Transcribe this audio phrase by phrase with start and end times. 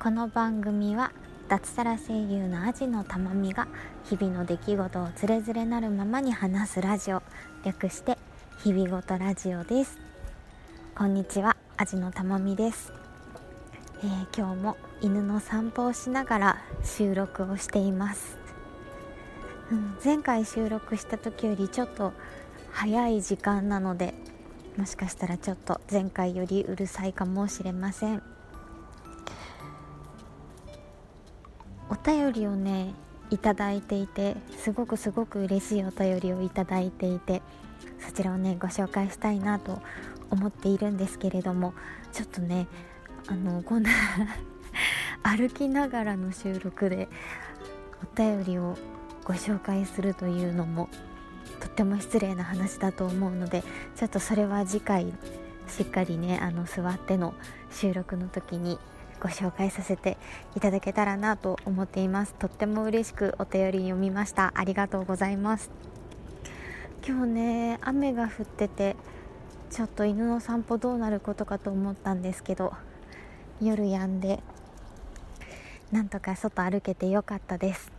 [0.00, 1.12] この番組は
[1.48, 3.68] 脱サラ声優のアジのたまみが
[4.04, 7.22] 日々の出来事をつれづれなるままに話すラジオ。
[7.64, 8.18] 略して
[8.62, 10.08] 日々ごとラジオです。
[10.98, 12.92] こんにちはアジのたまみです、
[14.02, 18.36] えー今日も犬の散歩をしながら収録をしています、
[19.70, 22.12] うん、前回収録した時よりちょっと
[22.72, 24.12] 早い時間なので
[24.76, 28.37] もしかしたらちょっと前回よりうるさいかもしれません。
[32.08, 32.94] 便りをね
[33.28, 37.42] いただいていてすごくすごく嬉しいお便りをいただいていて
[38.00, 39.82] そちらをねご紹介したいなと
[40.30, 41.74] 思っているんですけれども
[42.10, 42.66] ちょっとね
[43.26, 43.90] あのこんな
[45.22, 47.10] 歩きながらの収録で
[48.02, 48.78] お便りを
[49.24, 50.88] ご紹介するというのも
[51.60, 53.62] とっても失礼な話だと思うので
[53.96, 55.12] ちょっとそれは次回
[55.66, 57.34] しっかりねあの座っての
[57.70, 58.78] 収録の時に
[59.20, 60.16] ご紹介させて
[60.56, 62.34] いただけたらなと思っています。
[62.34, 64.52] とっても嬉しくお便り読みました。
[64.54, 65.70] ありがとうございます。
[67.06, 68.96] 今日ね雨が降ってて
[69.70, 72.72] ちょっと犬の散歩どうなることかと思ったんですけど
[73.62, 74.40] 夜止んで
[75.90, 77.90] なんとか外歩けてよかったです。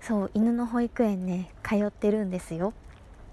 [0.00, 2.72] そう犬の保育園ね通ってるんですよ。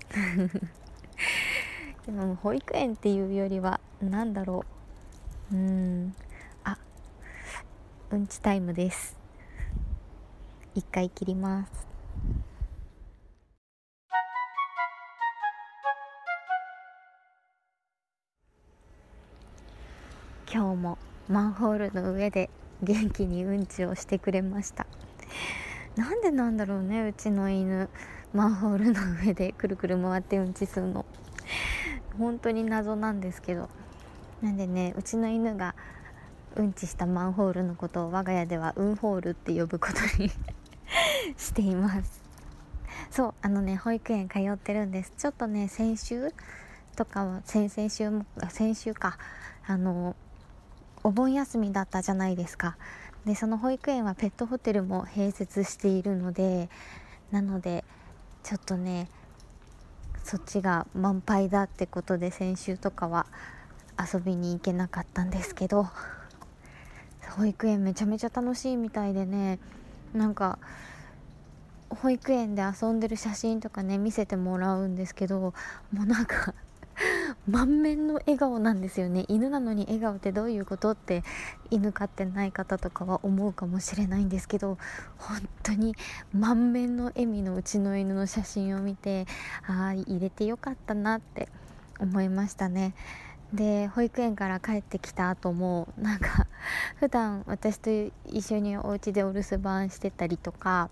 [2.05, 4.65] でも保育園っていうよりは何だろ
[5.51, 5.55] う。
[5.55, 6.15] うーん。
[8.15, 9.17] うんちタイムです。
[10.73, 11.85] 一回切ります。
[20.49, 22.49] 今日もマンホールの上で
[22.81, 24.87] 元気にうんちをしてくれました。
[25.97, 27.89] なんでなんだろうねうちの犬。
[28.33, 31.05] マンホールの上でくるくる回ってうんちするの。
[32.17, 33.67] 本当に謎なんですけど。
[34.41, 35.75] なんでねうちの犬が
[36.55, 40.31] うんちしたマンホールのことを我が家ではうんホールって呼ぶことに
[41.37, 42.21] しています。
[43.11, 45.13] そうあのね保育園通ってるんです。
[45.17, 46.33] ちょっとね先週
[46.95, 49.17] とかは先々週も先週か。
[49.67, 50.15] あの
[51.03, 52.77] お盆休みだったじゃないですか。
[53.25, 56.69] でその保育園はペットホテルも併設しているので
[57.31, 57.83] なので
[58.43, 59.09] ちょっとね
[60.23, 63.25] そっちが満杯だってことで先週とかは
[63.99, 65.87] 遊びに行けなかったんですけど。
[67.31, 69.59] 保育園めちゃめちゃ楽しいみたいでね。
[70.13, 70.59] なんか
[71.89, 75.53] 保育園で遊んでる写真とかね見せてもらうんですけども
[76.03, 76.53] うなんか
[77.47, 79.25] 満面の笑顔なんですよね。
[79.27, 81.23] 犬なのに笑顔ってどういうことって
[81.69, 84.77] 犬飼ってない方とかは思うかもしれないんですけど
[85.17, 85.95] 本当に
[86.33, 89.25] 満面の笑みのうちの犬の写真を見て
[89.67, 91.49] ああ入れてよかったなって
[91.99, 92.93] 思いましたね。
[93.55, 96.47] で保育園から帰ってきた後もなんか
[96.99, 97.89] 普段私と
[98.27, 100.89] 一緒にお家でお留守番してたりとか、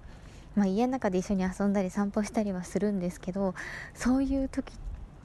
[0.56, 3.54] まあ、家の中で一緒に遊んだり散歩したりはするんですけど
[3.94, 4.74] そういう時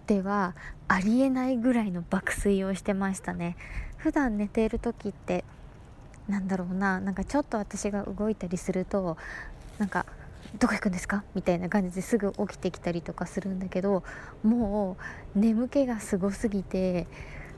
[0.06, 0.54] では
[0.88, 3.56] ありえないぐらいの爆睡をしてましたね。
[3.98, 5.44] 普段寝ている時って
[6.28, 9.16] なんだろうななんかちょっと私が動いたりすると
[9.78, 10.06] なんか
[10.58, 11.24] どこ行くんですか？
[11.34, 14.02] みたいな感じですぐ起きてきたりとかするんだけど
[14.42, 14.96] も
[15.34, 17.06] う眠気がすごすぎて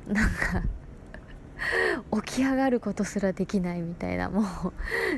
[0.09, 0.63] なんか
[2.25, 4.31] 起き上がることすらできないみたいな。
[4.31, 4.43] も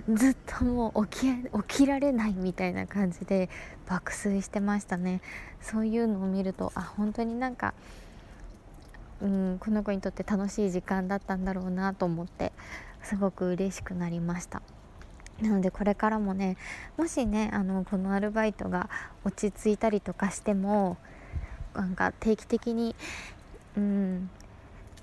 [0.09, 3.49] うずっともう起き起きられないみたいな感じで
[3.87, 5.21] 爆睡してましたね。
[5.61, 7.75] そういうのを見るとあ本当になんか、
[9.23, 12.53] うん、この子にとって楽しい時間だったんだろうなと思って
[13.03, 14.63] すごく嬉しくなりました。
[15.41, 16.57] なのでこれからもね
[16.97, 18.89] もしねあのこのアルバイトが
[19.25, 20.97] 落ち着いたりとかしても
[21.75, 22.95] なんか定期的に、
[23.77, 24.31] うん、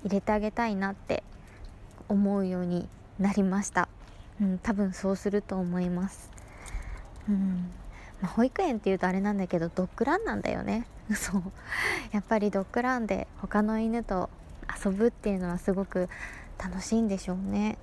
[0.04, 1.22] 入れてあげたいなって
[2.08, 3.88] 思うようになりました、
[4.40, 6.30] うん、多分そうすると思います、
[7.28, 7.70] うん。
[8.20, 10.86] まあ保育園っていうとあれなんだけどドッグランなんだよね。
[11.14, 11.42] そう。
[12.12, 14.30] やっぱりドッグランで他の犬と
[14.84, 16.08] 遊ぶっていうのはすごく
[16.58, 17.78] 楽しいんでしょうね。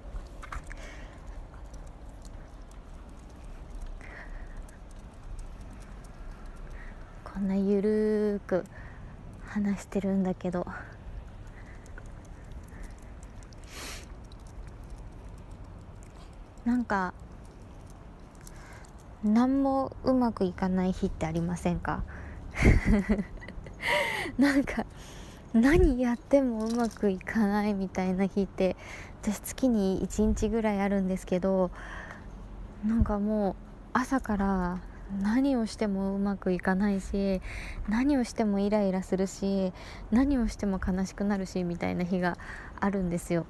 [7.47, 8.65] んなゆるーく
[9.45, 10.67] 話してるんだけど。
[16.65, 17.13] なんか
[19.23, 22.03] 何もうまくいかない日ってありませんか？
[24.37, 24.85] なんか
[25.53, 28.75] 何やってもうまくいかないみたいな日って
[29.21, 31.71] 私月に1日ぐらいあるんですけど
[32.85, 33.55] なんかもう
[33.93, 34.79] 朝から
[35.21, 37.41] 何をしてもうまくいかないし
[37.87, 39.71] 何をしてもイライラするし
[40.11, 42.37] 何をしても悲しくなるしみたいな日が
[42.79, 43.45] あるんですよ。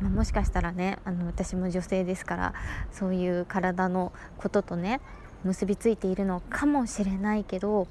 [0.00, 2.54] まあ、もしかしたらねあの私も女性ですから
[2.92, 5.00] そういう体のこととね
[5.44, 7.86] 結びついているのかもしれないけど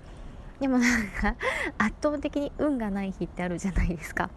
[0.59, 1.35] でもなんか
[1.77, 4.29] 圧倒的に運がない日ってあるじゃないですか。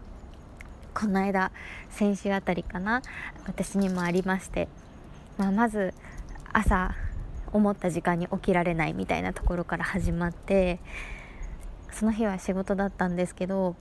[0.93, 1.51] この間
[1.89, 3.01] 先週あたりかな
[3.45, 4.67] 私にもありまして、
[5.37, 5.93] まあ、まず
[6.51, 6.95] 朝
[7.53, 10.79] 思った時間に起きられないみたいなところから始まって
[11.91, 13.75] その日は仕事だったんですけど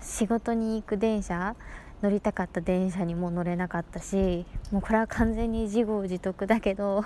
[0.00, 1.56] 仕事に行く電車
[2.02, 7.04] 乗りたかった電車にも乗れなかったしもうこれは完全に自業自得だけど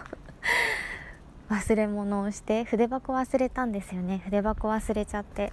[1.48, 4.22] 忘れ物をして筆箱忘れたんですよね。
[4.24, 5.50] 筆箱忘れちゃって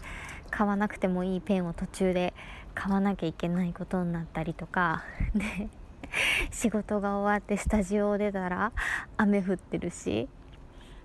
[0.50, 2.34] 買わなくてもいいペンを途中で
[2.74, 5.04] 買わなきゃいけないことになったりとか。
[5.36, 5.68] で
[6.52, 8.72] 仕事が終わってスタジオを出たら
[9.18, 10.28] 雨降ってるし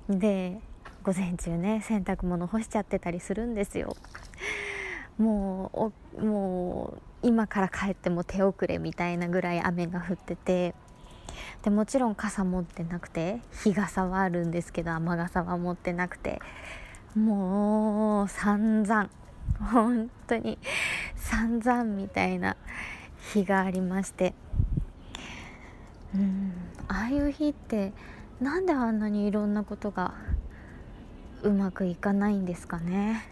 [0.09, 0.61] で
[1.03, 3.97] 午前中ね洗濯物干しちゃってたりするんですよ。
[5.19, 10.75] もうもう今から帰っても手遅れみたいなぐらい雨が降ってて。
[11.63, 16.41] でもちろん傘持ってなくて日傘はあるんですけど雨傘は持ってなくて。
[17.17, 19.09] もう散々
[19.71, 20.59] 本当に
[21.15, 22.57] 散々みたいな
[23.33, 24.35] 日がありまして。
[26.15, 26.53] うん。
[26.89, 27.93] ああいう日って
[28.41, 30.15] なんであんなにいろんなことが
[31.43, 33.27] うまくいかないんですかね？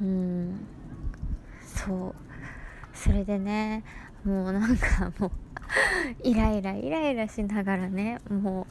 [0.00, 0.66] うん。
[1.64, 2.14] そう。
[2.94, 3.84] それでね
[4.24, 5.30] もうなんかもう
[6.22, 8.66] イライライライラしながらねも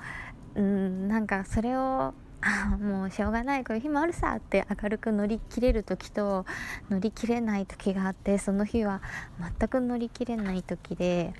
[0.55, 6.45] ううんなんかそれをあ もうしょうがないこういう日もあるさって明るく乗り切れる時と
[6.89, 9.01] 乗り切れない時があってその日は
[9.39, 11.33] 全く乗り切れない時で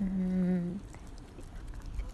[0.00, 0.80] うん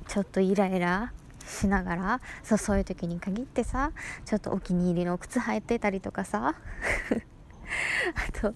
[0.08, 1.12] ちょっとイライラ
[1.46, 3.92] しながらそうそういう時に限ってさ
[4.24, 6.54] ちょっとお気に入りの靴履いてたりとかさ
[8.14, 8.54] あと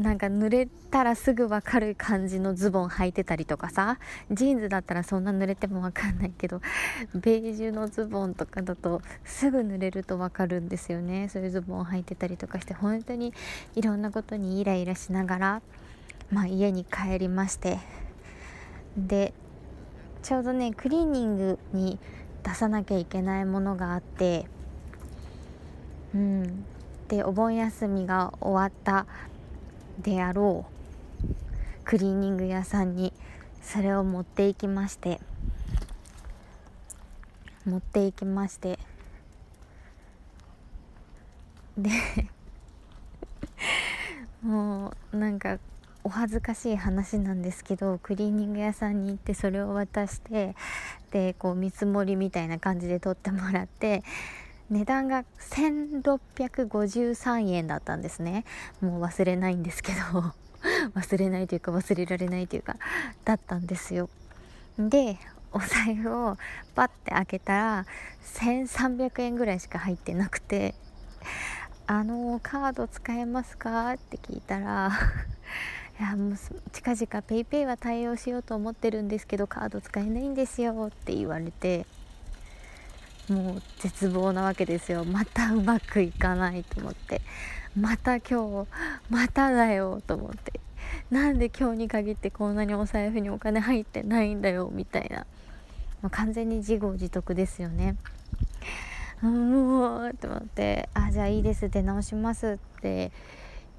[0.00, 3.98] なんか濡れたらすぐ分かる感じのズボン履いてたりとかさ
[4.30, 6.60] ジーンズだったらそんな濡れても分かんないけど
[7.14, 11.28] ベージュのズボンとかだとすぐ濡れると分かるんですよね。
[11.28, 13.32] そういうズボン履いてたりとかして本当に
[13.74, 15.62] いろんなことにイライラしながら、
[16.30, 17.78] まあ、家に帰りまして。
[18.98, 19.32] で
[20.22, 21.98] ちょうどねクリーニングに
[22.42, 24.46] 出さなきゃいけないものがあって
[26.14, 26.64] うん。
[27.08, 29.06] でお盆休みが終わった
[30.00, 30.66] であろ
[31.22, 31.26] う
[31.84, 33.12] クリーニング屋さんに
[33.62, 35.20] それを持っていきまして
[37.64, 38.78] 持っていきまして。
[41.76, 41.90] で
[44.42, 45.58] もうなんか
[46.04, 50.54] お恥ずかしい話なんですけどクリーニング屋さんに行ってそれを渡して
[51.10, 54.02] でこう見積もりみたいな感じで取ってもらって
[54.70, 58.44] 値段が1653円だったんですね。
[58.80, 60.34] もう忘れないんですけど。
[60.94, 62.76] 忘れないというか忘れられないというか
[63.24, 64.08] だったんですよ。
[64.78, 65.18] で
[65.52, 66.36] お財布を
[66.74, 67.86] パッて開けたら
[68.22, 70.74] 1300円ぐらいしか入ってなくて
[71.86, 74.90] 「あのカード使えますか?」って聞いたら
[75.98, 76.36] いやもう
[76.72, 81.86] 近々 PayPay は対応しようと思ってるんですけどカード使えないんですよって言われて。
[83.28, 85.04] もう絶望なわけですよ。
[85.04, 87.20] またうまくいかないと思って。
[87.78, 88.68] また今日
[89.10, 90.60] まただよと思って。
[91.10, 95.26] なんで今日に限ってこんなにお財布にお金入ってないんだよみたいな。
[96.02, 97.96] もう完全に自業自得ですよね。
[99.22, 103.12] もうと思って「あじゃあいいです出直します」って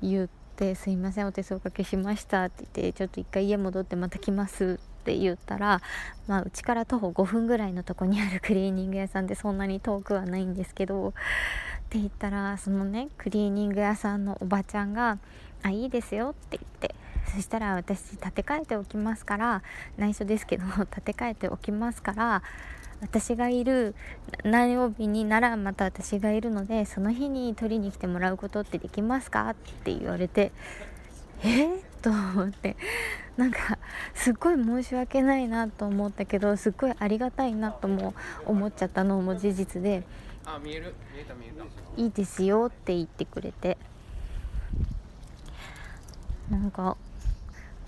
[0.02, 5.82] 言って「すいませんお手数おかけしました」って言って「ちょっと一回家戻ってまた来ます」ってって言ったら、
[6.28, 11.12] まあ、うちから徒歩5分ぐらいのとこにあるクリーニング屋さんでそんなに遠くはないんですけどっ
[11.90, 15.18] て言ったらそのねクリーニング屋さんのおばちゃんが
[15.64, 16.94] 「あいいですよ」って言って
[17.34, 19.64] そしたら私建て替えておきますから
[19.96, 22.44] 内緒ですけど 建て替えておきますから
[23.00, 23.96] 私がいる
[24.44, 29.52] 何曜日にならまた私がいるのでその日に取りに来てもらうことってできますか？
[29.52, 30.52] って言われて
[31.44, 31.48] え？
[31.48, 32.76] ー、と思って。
[33.38, 33.78] なんか
[34.16, 38.16] すっごい申し訳ないなと思ったけどすっごいありがたいなとも
[38.46, 40.04] 思っちゃったのも事実で
[40.44, 40.96] あ見える
[41.98, 43.78] いいですよって言ってくれて
[46.50, 46.98] なんか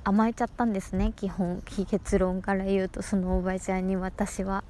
[0.03, 4.63] 甘えちゃったんですね基本結論から言うとそのおばあちゃんに私は。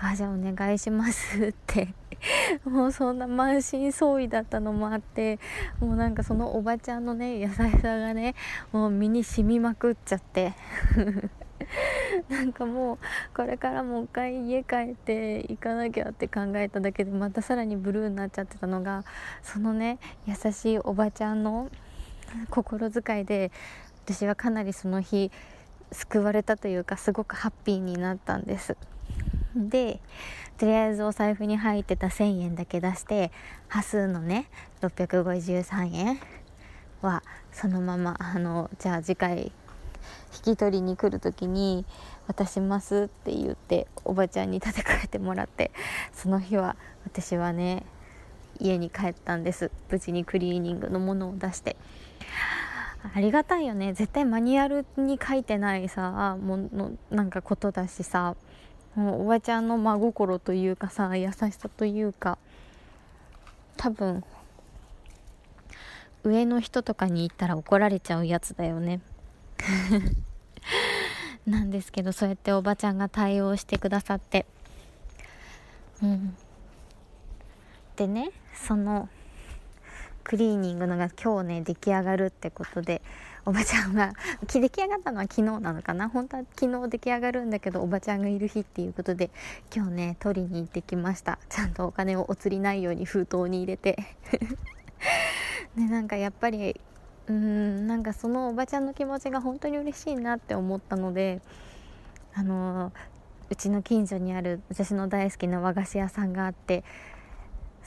[0.00, 1.94] あじゃあお願いしますって。
[2.64, 5.38] もうそんな満身創痍だったのもあって
[5.80, 8.34] もうなんかそのおばちゃんのね優しさがね
[8.72, 10.52] もう身に染みまくっちゃって。
[12.28, 12.98] なんかもう
[13.34, 19.04] これからもう一回家帰って行かなきゃって考えただけでまたさらにブルーになっちゃってたのが
[19.42, 21.68] そのね優しいおばちゃんの
[22.50, 23.50] 心遣いで
[24.04, 25.30] 私はかなりその日
[25.90, 28.76] 救われたというかすごくハッピーになったんです。
[29.54, 30.00] で
[30.58, 33.30] とりあえずお財布に入ってた1000円だけ出して
[33.68, 34.46] 端数のね
[34.82, 36.20] 653円
[37.00, 39.52] はそのままあのじゃあ次回
[40.34, 41.84] 引き取りに来る時に
[42.26, 45.70] 渡しますって言っておばちゃんに立て替えてもらって
[46.12, 47.84] その日は私はね
[48.60, 49.70] 家に帰ったんです。
[49.90, 51.76] 無事にクリーニングのものを出して。
[53.14, 53.92] ありがたいよね。
[53.92, 58.34] 絶対マニュアルに書いてないさものなんかことだしさ。
[58.98, 62.36] もうおばちゃんの真心というかさ優しさというか
[63.76, 64.24] 多分
[66.24, 69.00] 上の人とかに言ったら怒られちゃうやつだよね。
[71.46, 74.46] なんですけどそうやっておばちゃんが対応してくださって。
[76.02, 76.36] うん。
[77.94, 79.08] でねその
[80.24, 83.00] クリーニングのが今日ね出来上がるってことで
[83.48, 84.12] おばちゃんが
[84.46, 86.10] 出来上がったのは昨日なのかな？
[86.10, 89.30] 本当は昨日出来上がるんだけどおばちゃんがいる日っていうことで
[89.74, 91.38] 今日ね取りに行ってきました。
[91.48, 93.96] ちゃんとお金をお釣りないように封筒に入れて。
[95.76, 96.78] でなんかやっぱり
[97.26, 101.40] うんなんかそのおばちゃんの気持ちが本当に嬉しいなって思ったので
[102.34, 102.92] あの
[103.48, 106.84] うちの近所にある私の大好きな和菓子屋さんがあって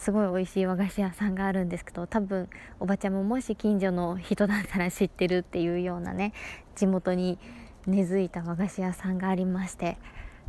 [0.02, 6.34] すごい美味しい和菓子屋さんがあるんですけど多分おばちゃんももし近所の人だったら知ってるっていうようなね
[6.76, 7.38] 地元に
[7.86, 10.00] 根付いた和菓子屋さんがありまして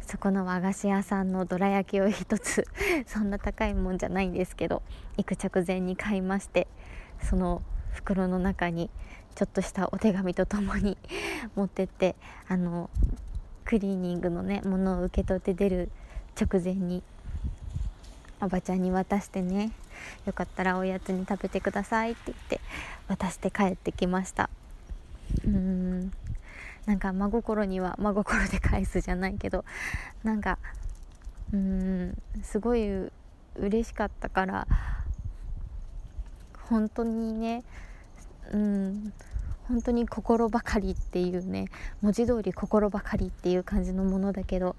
[0.01, 2.67] そこの和菓子屋さんのどら焼きを一つ
[3.05, 4.83] そんな高いもんじゃないんですけど
[5.19, 6.67] 行く直前に買いまして
[7.21, 8.89] その袋の中に
[9.35, 10.97] ちょっとしたお手紙とともに
[11.57, 12.17] 持ってって
[12.49, 12.89] あの
[13.67, 15.91] クリーニングのねものを受け取って出る
[16.41, 17.03] 直前に
[18.43, 19.71] おばちゃんに渡してね
[20.27, 22.61] よかったらおやつに食べてくださいって言って
[23.07, 24.51] 渡して帰ってきました。
[25.45, 26.13] うーん。
[26.85, 29.65] なんか真心には真心で返すじゃないけど
[30.25, 30.59] なんか
[31.53, 32.19] うーん。
[32.43, 33.09] すごい
[33.55, 34.67] 嬉しかったから
[36.69, 37.63] 本当にね
[38.51, 39.13] うん。
[39.69, 41.67] 本当に心ばかりっていうね
[42.01, 44.75] 文字通り心ばかりっていう感じのものだけど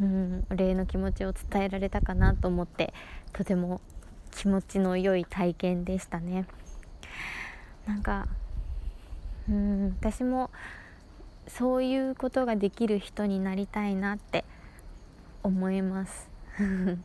[0.00, 2.94] うんお礼の気持ちを伝えられたかなと思って
[3.32, 3.80] とても
[4.30, 6.46] 気持ちの良い体験でしたね。
[7.86, 8.28] なんか
[9.48, 10.50] うん私も
[11.48, 14.44] そういうことができる人になりたいなって
[15.42, 16.30] 思います。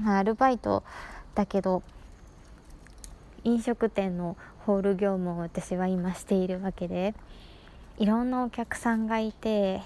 [0.00, 0.82] まあアルバイト
[1.34, 1.82] だけど
[3.44, 7.14] 飲食店のホール業務を私は今しているわけで
[7.98, 9.82] いろんなお客さんがいて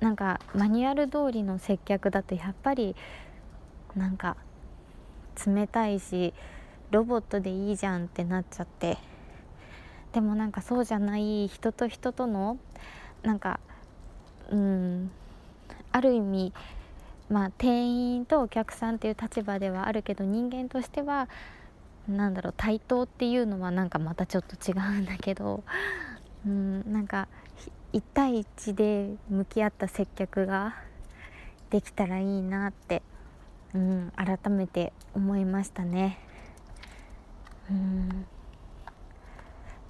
[0.00, 2.94] なんかマニュアル通りの接客だとやっぱり
[3.94, 4.36] なんか
[5.46, 6.34] 冷たいし
[6.90, 8.98] ロボットでいいじゃんってなっちゃって。
[10.16, 12.56] でもなんかそうじゃない人と人との
[13.22, 13.60] なんか
[14.50, 15.10] うん
[15.92, 16.54] ある意味
[17.28, 21.28] まあ店員とお客さんっていう立場ではあるけど人間としては
[22.08, 25.64] なんだろう対等っていうのはなんかまたちょっと違うんだけど
[26.46, 27.28] うんなんか
[27.92, 30.76] 1対1で向き合った接客が
[31.70, 33.02] できたらいいなって、
[33.74, 36.18] うん、改めて思いましたね。
[37.70, 38.26] うん。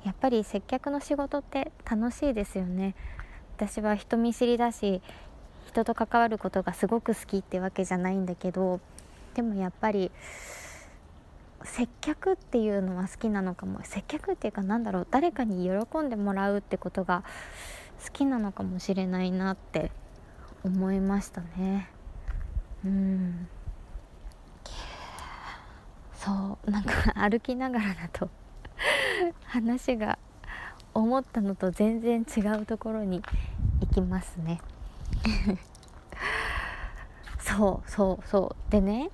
[0.05, 2.95] やっぱり接客の仕事って楽しいですよね。
[3.57, 5.00] 私は人見知りだし
[5.67, 8.81] 人と関わることがすごく好きってわけじゃないんだけど
[9.35, 10.11] でもやっぱり
[11.65, 13.81] 接客っていうのは好きなのかも。
[13.83, 15.07] 接客っていうかなんだろう。
[15.11, 17.25] 誰かに喜んでもらうってことが
[18.05, 19.91] 好きなのかもしれないなって
[20.65, 21.88] 思いましたね。
[22.85, 23.49] うん。
[26.19, 28.29] そうなんか歩きながらだと
[29.45, 30.19] 話が
[30.93, 33.23] 思ったのと全然違うところに
[33.81, 34.61] 行きますね。
[37.38, 38.73] そうそうそう。
[38.73, 39.11] でね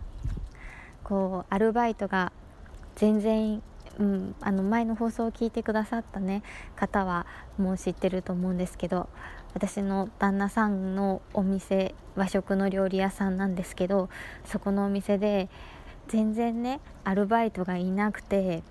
[1.04, 2.32] こうアルバイトが
[2.96, 3.62] 全然、
[3.98, 6.42] うん、あの前の放送を聞いてくださったね
[6.76, 7.26] 方は
[7.58, 9.08] もう知ってると思うんですけど
[9.54, 14.08] 私の旦那さんのお店和食の料理屋さんなんですけど
[14.46, 15.48] そこのお店で
[16.08, 18.62] 全然ねアルバイトがいなくて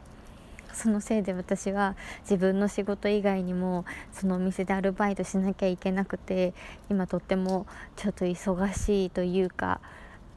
[0.74, 6.54] そのせいで私は自分の仕事以外にもそのお店でアルバイトしなきゃいけなくて
[6.90, 9.82] 今とってもちょっと忙しいというか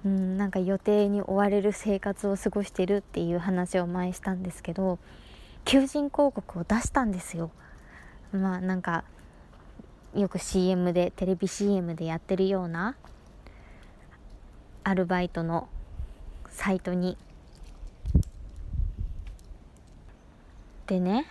[0.04, 4.98] うん、なんか予定に追われる生活を過ごしてるっていう話を前したんですけど
[5.64, 7.50] 求人広告を出したんですよ。
[8.32, 9.04] まあなんか
[10.14, 12.96] よく CM でテレビ CM でやってるような
[14.84, 15.68] アルバイトの
[16.50, 17.16] サイトに。
[20.86, 21.24] でね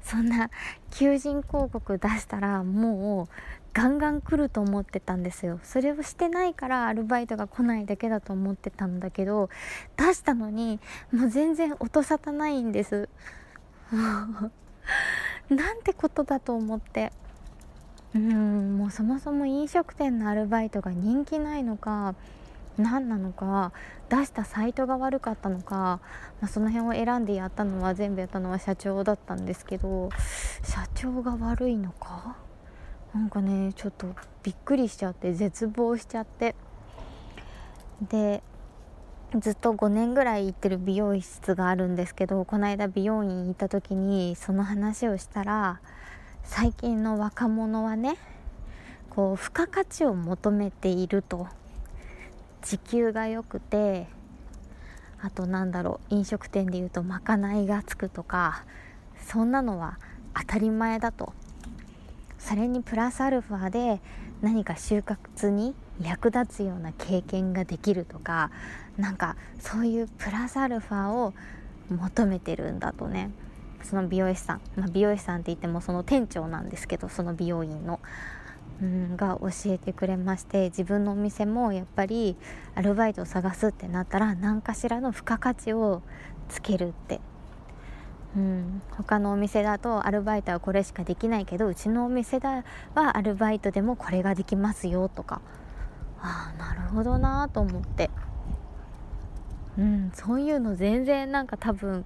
[0.00, 0.48] そんな
[0.92, 3.28] 求人広告出したらもう
[3.72, 5.60] ガンガン来ると思ってたんですよ。
[5.62, 9.48] それをしてないからアルバイトが来ないだけだと思ってたんだけど
[9.96, 10.80] 出したのに
[11.12, 13.08] もう全然音沙汰ないんです。
[15.50, 17.12] なんてことだと思って。
[18.12, 22.16] うんもうそもそも飲食店のアルバイトが人気ないのか
[22.76, 23.72] 何なのか
[24.08, 26.00] 出したサイトが悪かったのか、
[26.40, 30.08] まあ、その辺を選んでやったのは全部やったのは社長だったんですけど
[30.64, 32.36] 社長が悪いのか？
[33.14, 36.54] なんかねちょっとびっくりしちゃって絶望しちゃって。
[38.08, 38.42] で
[39.38, 45.80] ずっと5年ぐらい行ってる美容室があるんですけどこの間美容院行った時にその話をしたら
[46.42, 48.16] 最近の若者はね
[49.10, 51.46] こう付加価値を求めていると。
[52.62, 54.06] 時給が良くて
[55.22, 58.64] あとなんだろう飲食店でいうとまかないがつくとか
[59.26, 59.98] そんなのは
[60.34, 61.32] 当たり前だと。
[62.40, 64.00] それにプラスアルファで
[64.40, 68.50] 何か就活に役立つような経験ができるとか
[68.96, 71.34] なんかそういうプラスアルファを
[71.90, 73.30] 求めてるんだとね。
[73.82, 77.98] その美容師さん、まあ、美容師さんって言ってもその店長なんですけどその美容院の、
[78.82, 82.36] うん、が教えてくれまして自分のお店もやっぱり
[82.74, 86.02] アルバイトを探すってなったら何かしらの付加価値を
[86.48, 87.20] つけるって
[88.36, 95.40] うん、他のお店だとアルバイトはこれしかできないけどうちのお店ではアルバイトでもこれができますよとか。
[96.22, 98.10] ああなるほどなと思って、
[99.78, 102.04] うん、そういうの全然なんか多分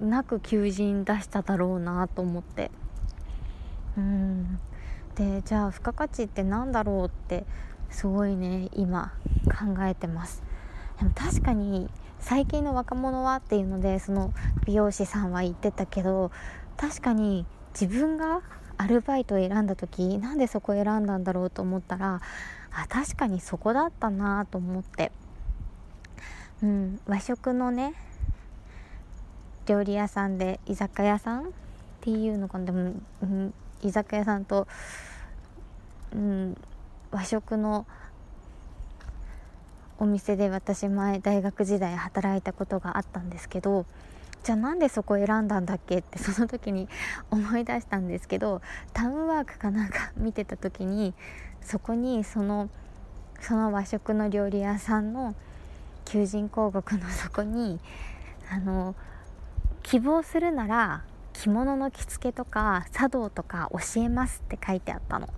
[0.00, 2.70] なく求人出しただろうなと思って、
[3.96, 4.58] うん、
[5.14, 7.44] でじゃあ付加価値って何だろうって
[7.90, 9.12] すごいね今
[9.44, 10.42] 考えてます。
[10.98, 11.88] でも確かに
[12.22, 14.32] 最近の若者はっていうのでその
[14.64, 16.30] 美容師さんは言ってたけど
[16.76, 17.44] 確かに
[17.78, 18.42] 自分が
[18.78, 22.20] アルバイトを選んだ時なんでそこ選んだんだろうと思ったら
[22.70, 25.12] あ確かにそこだったなと思って、
[26.62, 27.94] うん、和食のね
[29.66, 31.44] 料理屋さんで居酒屋さんっ
[32.00, 32.64] ていうのかな。
[32.64, 34.66] でも、うん、居酒屋さんと、
[36.12, 36.56] うん、
[37.10, 37.86] 和食の
[40.02, 43.86] お店で私前大学時代働いたことがあったんですけど
[44.42, 46.88] じゃあなんでそこ選んだんだっけってその時に
[47.30, 48.62] 思い出したんですけど
[48.92, 51.14] タウンワークかなんか見てた時に
[51.60, 52.68] そこにその
[53.40, 55.36] その和食の料理屋さんの
[56.04, 57.78] 求人広告のそこに
[58.50, 58.96] あの
[59.84, 65.28] 希望するなら着物の着付けとか茶道とか教えますって書いてあったの。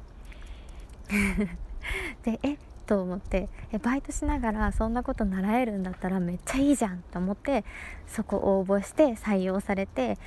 [2.24, 7.64] でえと思ってえバイトしながらそんなこと習えるんだったらめっちゃいいじゃんと思って
[8.06, 10.18] そこ応募して採用されて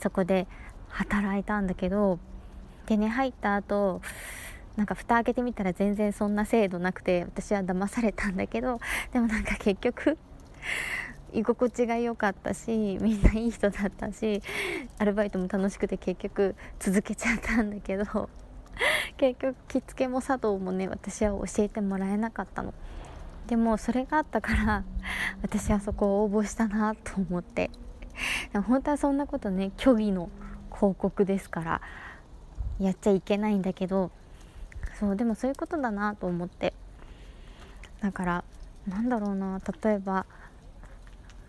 [0.00, 0.46] そこで
[0.88, 2.18] 働いたんだけど
[2.86, 4.00] でね入った後
[4.76, 8.80] なんか蓋開けてみたら全然そんな制度なくて私は騙されたんだけど
[9.12, 10.18] でもなんか結局
[11.32, 14.42] 居心地が良かったしみんないい人だったし
[14.98, 18.28] アルバイトも楽しくて結局続けちゃったんだけど
[19.16, 22.74] 結局着付けも茶道もね私は教えてもらえなかったの。
[23.46, 24.84] でもそれがあったから
[25.42, 27.70] 私はそこを応募したなと思って。
[28.66, 30.30] 本当はそんなことね虚偽の
[30.74, 31.80] 広告ですから
[32.78, 34.10] やっちゃいけないんだけど
[34.98, 36.72] そうでもそういうことだなと思って。
[38.00, 38.44] だから
[38.88, 40.26] なんだろうな例えば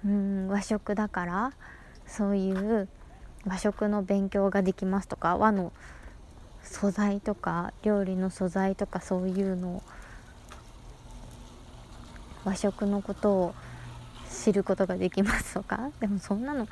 [0.05, 1.53] うん和食だから
[2.05, 2.87] そういう
[3.45, 5.71] 和食の勉強ができますとか和の
[6.67, 9.81] 素材とか料理の素材とかそういうの
[12.43, 13.55] 和食のことを
[14.31, 15.89] 知ることができますとか？
[15.99, 16.67] でもそんなの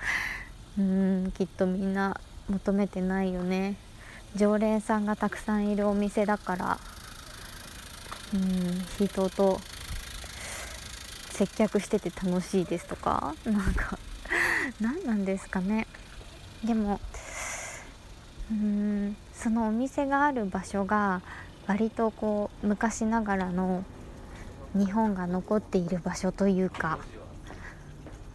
[0.77, 3.75] うんきっとみんな求めてないよね。
[4.35, 6.79] 常連さんがたくさんいるお店だから。
[8.33, 9.61] うん人と
[11.31, 13.33] 接客してて楽しいですとか？
[13.45, 13.97] なんか
[14.81, 15.87] 何なんですかね。
[16.63, 16.99] でも
[18.51, 21.21] うんそのお店がある場所が
[21.67, 23.83] 割とこう昔ながらの
[24.73, 26.99] 日本が残っている場所というか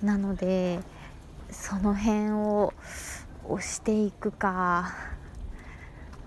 [0.03, 0.81] なので
[1.51, 2.73] その辺を
[3.49, 4.95] 押していくか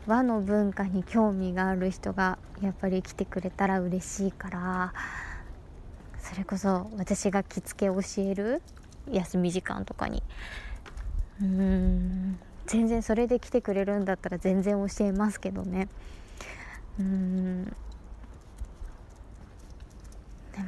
[0.05, 4.93] 和の文化に興味がある人がやっぱり来てくれたら嬉しいから
[6.19, 8.61] それこそ私が着付け教える
[9.11, 10.23] 休み時間とかに。
[11.41, 12.39] うーん。
[12.65, 15.87] 全然それで来てくれるんだったら全然教えますけどね。
[16.99, 17.65] うん。
[17.65, 17.71] で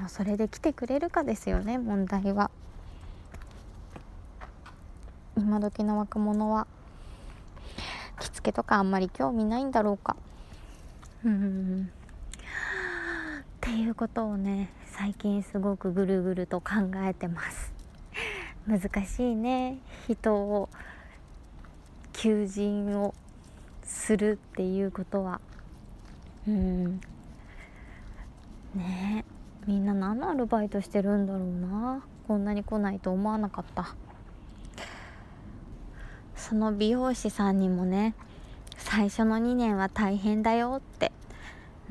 [0.01, 2.49] もそれで来てくれるかですよね問題は。
[5.37, 6.67] 今時の若者は。
[8.19, 10.15] 着付けとかあんまり興味ないんだろうか。
[11.23, 11.89] うん。
[11.89, 16.73] っていうことをね最近すごくぐるぐると考
[17.07, 17.73] えてます。
[18.67, 19.77] 難しいね
[20.07, 20.69] 人を。
[22.25, 23.13] 求人を
[23.83, 25.39] するっていうことは。
[26.47, 26.99] うん。
[28.73, 29.23] ね
[29.67, 32.03] みんな何のアルバイトしてるんだろうな。
[32.27, 33.93] こんなに来ないと思わなかった。
[36.35, 38.15] その美容師さんにもね
[38.75, 41.11] 最初の2年は大変だよって。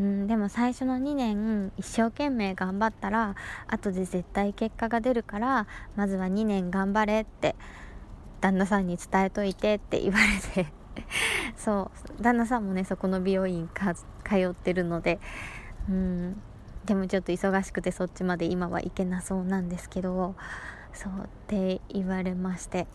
[0.01, 3.37] うんでも最初の2年一生懸命頑張ったら
[3.69, 7.55] 後で絶対結果が出るからまずは2年頑張れって。
[8.45, 10.71] 旦那さんに伝えといてって言われて
[11.57, 14.05] そう旦那さんもねそこの美容院か通
[14.37, 15.19] ってるので
[15.89, 16.43] うん。
[16.85, 20.35] でもちょっと忙しくてそっちまで今は行けなそうなんですけど
[20.93, 22.87] そうって言われまして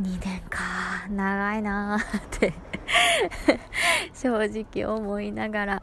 [0.00, 2.54] 2年か長いなーって
[4.16, 5.82] 正直思いながら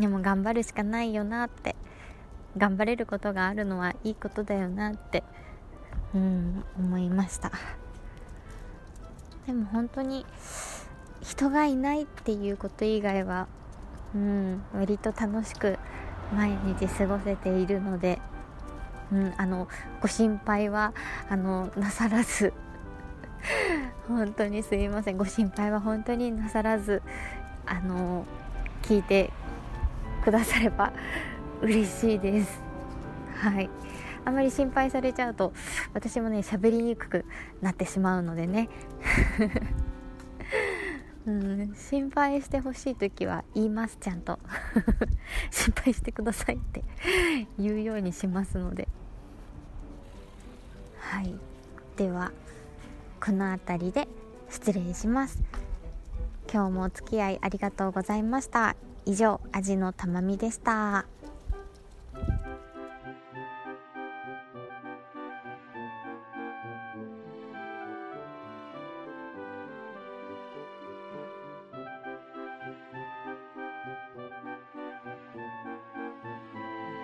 [0.00, 1.76] でも頑張るしかないよなって
[2.56, 5.22] 頑張れることがあるのはいいことだよなって
[6.14, 7.52] うん思いました。
[9.46, 10.24] でも本当に
[11.22, 13.48] 人がいないっていうこと以外は
[14.14, 15.78] うん割と楽しく
[16.34, 18.18] 毎日過ごせているので、
[19.12, 19.68] うん、あの
[20.00, 20.94] ご心配は
[21.28, 22.52] あのなさらず
[24.08, 25.16] 本当にすいません。
[25.16, 27.02] ご心配は本当になさらず
[27.66, 28.24] あの
[28.82, 29.30] 聞いて
[30.24, 30.92] くだされば
[31.60, 32.62] 嬉しいです。
[33.40, 33.68] はい。
[34.24, 35.52] あまり心配されちゃうと
[35.94, 37.24] 私もね喋りにくく
[37.60, 38.68] なってしまうのでね。
[41.24, 44.40] うん、心配してほしい時は言いますちゃんと。
[45.50, 46.82] 心配してくださいって
[47.58, 48.88] 言うようにしますので。
[50.98, 51.34] はい。
[51.96, 52.32] では
[53.24, 54.08] この辺りで
[54.50, 55.40] 失礼します。
[56.52, 58.74] 今日もお付き合いありがとうございました。
[59.04, 61.06] 以上味のたまみでした。